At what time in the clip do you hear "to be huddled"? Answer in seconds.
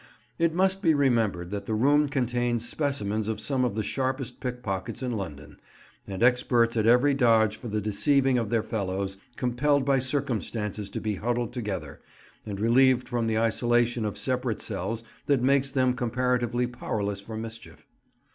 10.89-11.53